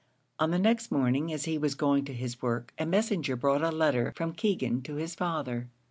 On 0.39 0.49
the 0.49 0.57
next 0.57 0.89
morning, 0.91 1.31
as 1.31 1.45
he 1.45 1.59
was 1.59 1.75
going 1.75 2.05
to 2.05 2.11
his 2.15 2.41
work, 2.41 2.73
a 2.79 2.87
messenger 2.87 3.35
brought 3.35 3.61
a 3.61 3.69
letter 3.69 4.11
from 4.15 4.33
Keegan 4.33 4.81
to 4.81 4.95
his 4.95 5.13
father. 5.13 5.67